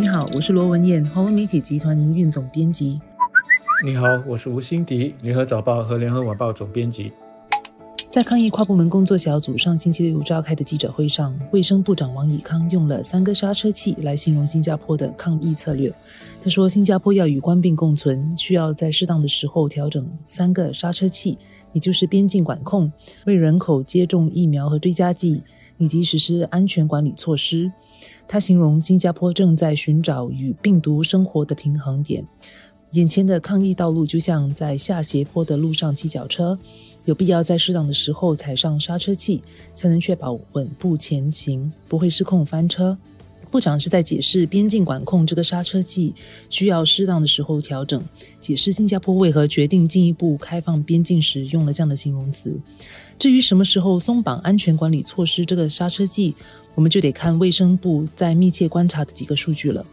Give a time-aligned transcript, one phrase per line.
[0.00, 3.00] 你好，我是罗文燕，华文媒体集团营运总编辑。
[3.84, 7.12] 你好，我是吴欣迪，联合早报和联合晚报总编辑。
[8.08, 15.92] 在抗疫跨部门工作小组上星期六召开的记者会上，卫生部长王以康用了“三个刹车器”来形容新加坡的抗疫策略。
[16.40, 21.36] 他说，新加坡要与官病共存，需要在适当的时候调整三个刹车器，
[21.72, 22.90] 也就是边境管控、
[23.26, 25.42] 为人口接种疫苗和追加剂，
[25.78, 27.72] 以及实施安全管理措施。
[28.26, 32.22] 他形容新加坡正在寻找与病毒生活的平衡点。
[32.92, 36.58] 眼前的抗疫道路就像在下斜坡的路上骑脚车。
[37.04, 39.42] 有必要在适当的时候踩上刹车器，
[39.74, 42.96] 才能确保稳步前行，不会失控翻车。
[43.50, 46.14] 部长是在解释边境管控这个刹车器
[46.48, 48.02] 需要适当的时候调整，
[48.40, 52.54] 解释新加坡为何决定进一步开放边境时用了这样的形容词。
[53.18, 56.34] 至于什么时候松绑安全管理措施这个刹车器，
[56.74, 59.84] 我们就得看卫生部在密切观察的几个数据了。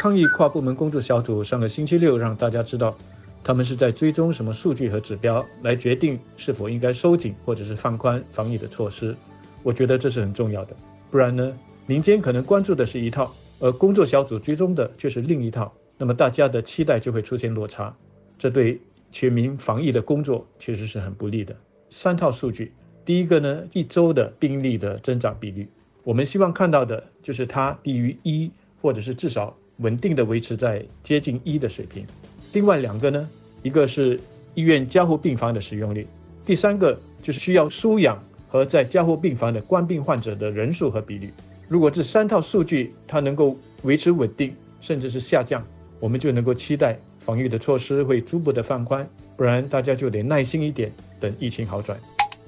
[0.00, 2.96] 抗疫跨部门工作小组上个星期六让大家知道。
[3.44, 9.14] 他们是在追踪什么数据和指标来决定是否应该收紧或者是放宽防疫的措施？
[9.62, 10.74] 我觉得这是很重要的。
[11.12, 11.52] 不然呢，
[11.88, 17.96] 民间可能关注的是一套，而工作小组追踪的却是另一套，那么大家的期待就会出现落差，
[18.36, 18.80] 这对
[19.12, 21.54] 全民防疫的工作确实是很不利的。
[21.88, 22.72] 三套数据，
[23.04, 25.68] 第一个呢，一周的病例的增长比率，
[26.02, 28.50] 我们希望看到的就是它低于一，
[28.82, 32.04] 或者是至少稳定的维持在接近一的水平。
[32.52, 33.28] 另外两个呢，
[33.62, 34.18] 一个是
[34.56, 36.04] 医院加护病房的使用率，
[36.44, 41.32] 第三个就是需要输氧和在加护病房的关病患者的人数和比率。
[41.68, 45.66] 如果这三套数据它能够维持稳定，甚至是下降，
[45.98, 49.08] 我们就能够期待防御的措施会逐步的放宽。
[49.36, 51.98] 不然大家就得耐心一点，等疫情好转。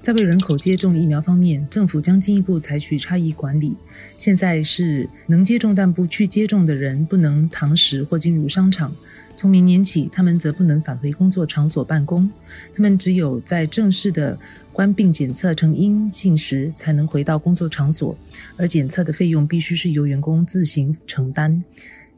[0.01, 3.77] 在为人口接种疫苗方面，政府将进一步采取差异管理。
[4.17, 8.95] 现在是能接种但不去接种的人不能堂食或进入商场。
[9.37, 12.31] 从明年起，他们则不能返回工作场所办公，
[12.75, 14.39] 他们只有在正式的
[14.79, 18.17] 官病检测呈阴性时，才能回到工作场所，
[18.57, 21.65] 而检测的费用必须是由员工自行承担。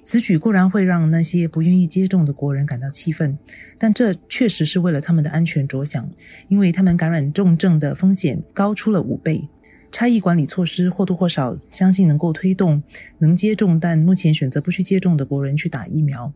[0.03, 3.39] 此举固然会让那些不愿意接种的国人感到气愤，
[3.79, 6.11] 但这确实是为了他们的安全着想，
[6.49, 9.49] 因为他们感染重症的风险高出了五倍。
[9.91, 12.83] 差异管理措施或多或少相信能够推动
[13.21, 16.31] 能接种但目前选择不去接种的国人去打疫苗。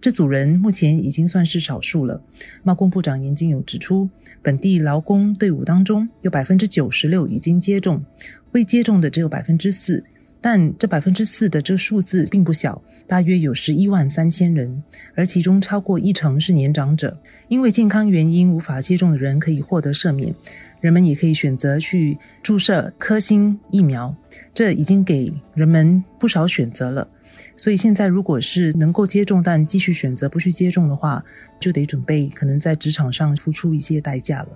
[0.00, 2.22] 这组人目前已经算是少数了。
[2.62, 4.08] 贸工部长严金友指出，
[4.42, 8.04] 本地劳工队伍当中有百分之九十六已经接种，
[8.52, 10.04] 未接种的只有百分之四。
[10.42, 14.82] 但这百分之四的这个数字并不小，大约有十一万三千人，
[15.14, 17.20] 而其中超过一成是年长者。
[17.48, 20.34] 因为健康原因无法接种的人可以获得赦免，
[20.80, 24.16] 人们也可以选择去注射科兴疫苗，
[24.54, 27.06] 这已经给人们不少选择了。
[27.56, 31.22] 所以现在，如果是能够接种，但继续选择不去接种的话，
[31.58, 34.48] 就得准备可能在职场上付出一些代价了。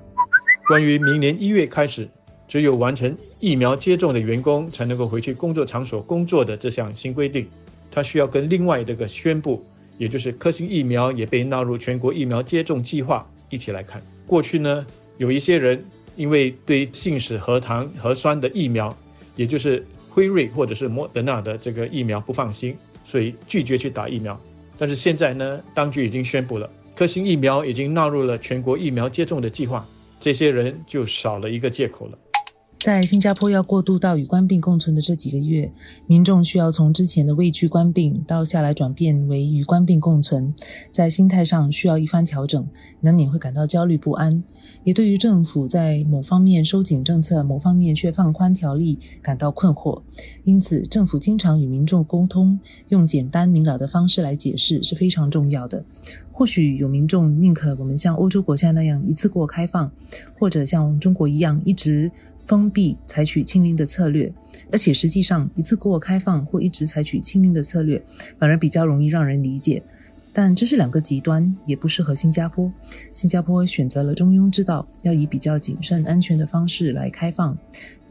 [0.67, 2.09] 关于明年一月开始，
[2.49, 7.47] 只有完成疫苗接种的员工才能够回去工作场所工作的这项新规定，
[7.91, 9.65] 它需要跟另外这个宣布，
[9.99, 14.01] 也就是科兴疫苗也被纳入全国疫苗接种计划一起来看。
[14.27, 14.87] 过去呢，
[15.19, 15.85] 有一些人
[16.17, 18.97] 因为对信使核糖核酸的疫苗，
[19.37, 19.85] 也就是
[20.15, 22.77] 辉瑞或者是莫德纳的这个疫苗不放心。
[23.05, 24.41] 所以拒绝去打疫苗，
[24.79, 29.87] 但是现在呢，当局已经宣布了，科兴疫苗已经纳入了全国疫苗接种的计划，
[30.19, 32.19] 这些人就少了一个借口了。
[32.85, 35.73] 在新加坡要过渡到与官病共存的这几个月，
[36.07, 40.55] 民众需要从之前的畏惧官病到下来转变为与官病共存，
[40.93, 42.69] 在心态上需要一番调整，
[43.01, 44.45] 难免会感到焦虑不安，
[44.83, 50.03] 也对于政府在某方面收紧政策，某方面却放宽条例感到困惑。
[50.45, 55.83] 因此，政府经常与民众沟通，用简单明了的方式来解释是非常重要的。
[56.31, 59.91] 或许有民众宁可我们像欧洲国家那样一次过开放，
[60.39, 62.13] 或者像中国一样一直。
[62.47, 64.33] 封闭，采取清零的策略，
[64.71, 68.03] 而且实际上一次过开放或一直采取清零的策略，
[68.39, 69.83] 反而比较容易让人理解。
[70.33, 72.73] 但这是两个极端，也不适合新加坡。
[73.13, 77.57] 新加坡选择了中庸之道，要以比较谨慎、安全的方式来开放。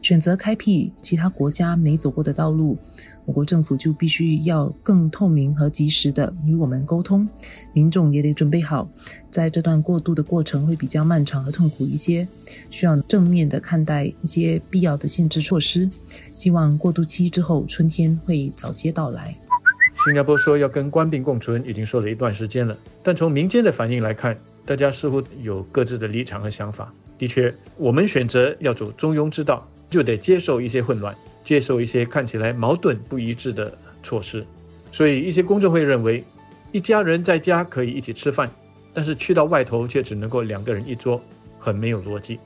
[0.04, 2.76] 选择开辟其他国家没走过的道路，
[3.24, 7.26] 我国政府就必须要更透明和及时的与我们沟通，
[7.72, 8.86] 民众也得准备好，
[9.30, 12.28] 在这段过渡的过程会比较漫长和痛苦一些，
[12.68, 15.88] 需要正面的看待一些必要的限制措施。
[16.34, 19.34] 希望过渡期之后，春天会早些到来。
[20.04, 26.92] 新加坡说要跟官兵共存，已经说了一段时间了，但从民间的反应来看，大家似乎有各自的立场和想法。
[27.16, 29.66] 的确，我们选择要走中庸之道。
[29.94, 31.14] 就得接受一些混乱，
[31.44, 34.44] 接受一些看起来矛盾不一致的措施。
[34.90, 36.24] 所以一些公众会认为，
[36.72, 38.50] 一家人在家可以一起吃饭，
[38.92, 41.22] 但是去到外头却只能够两个人一桌，
[41.60, 42.40] 很没有逻辑。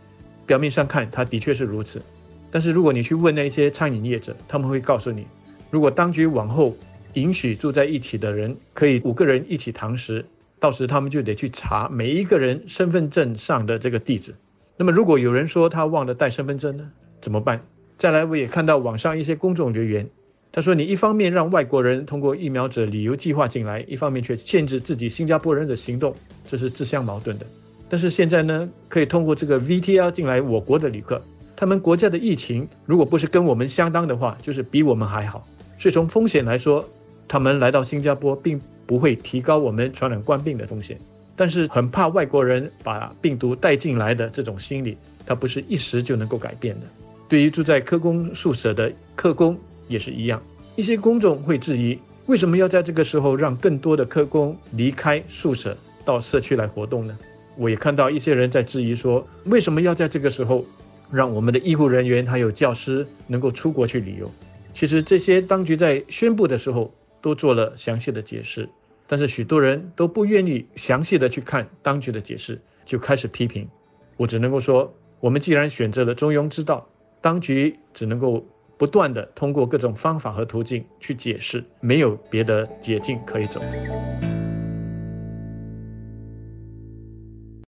[0.44, 2.02] 表面上看，它的确是如此，
[2.50, 5.26] 但是如果你去问那些餐饮业者，他们会告诉你，
[5.70, 6.76] 如果当局往后
[7.14, 10.22] 允许住在一起的人可以五个人一起堂食，
[10.60, 14.34] 到时他们就得去查每一个人身份证上的这个地址。
[14.76, 16.90] 那么如果有人说他忘了带身份证呢，
[17.20, 17.61] 怎么办？
[17.97, 20.09] 再来，我也看到网上一些公众留言，
[20.53, 26.15] 他说：“你一方面让外国人通过疫苗者旅游计划进来，一方面却限制自己新加坡人的行动，
[26.49, 27.47] 这是自相矛盾的。
[27.88, 31.20] 但是现在呢，可以通过这个 VTL 进来我国的旅客，
[31.56, 35.44] 他们国家的疫情如果不是跟我们相当的话，就是比我们还好。
[35.79, 36.85] 所以从风险来说，
[37.26, 40.97] 他们来到新加坡并不会提高我们传染冠病的风险。
[41.35, 46.87] 但是很怕外国人把病毒带进来的这种心理，它不是一时就能够改变的。”
[47.28, 49.54] 对于住在科工宿舍的科工
[49.86, 50.42] 也是一样，
[50.76, 55.76] 一些公众会质疑，为什么要在这个时候让更多的科工离开宿舍
[56.06, 57.16] 到社区来活动呢？
[57.56, 60.64] 我也看到一些人在质疑说，为什么要在这个时候
[61.10, 64.31] 让我们的医护人员还有教师能够出国去旅游？
[64.72, 66.90] 其实这些当局在宣布的时候
[67.20, 68.66] 都做了详细的解释，
[69.06, 73.69] 但是许多人都不愿意详细的去看当局的解释，就开始批评。
[74.16, 74.90] 我只能够说，
[75.20, 76.88] 我们既然选择了中庸之道。
[77.20, 78.44] 当局只能够
[78.76, 83.61] 不断的通过各种方法和途径去解释，没有别的捷径可以走。